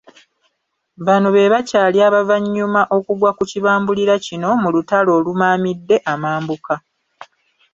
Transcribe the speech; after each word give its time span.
Bano 1.05 1.27
be 1.35 1.51
bakyali 1.53 1.97
abavannyuma 2.07 2.81
okugwa 2.97 3.29
ku 3.37 3.43
kibambulira 3.51 4.15
kino 4.25 4.49
mu 4.61 4.69
lutalo 4.75 5.09
olumaamidde 5.19 5.97
amambuka. 6.13 6.73